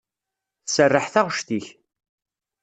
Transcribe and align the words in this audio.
Tserreḥ 0.65 1.05
taɣect-ik. 1.13 1.65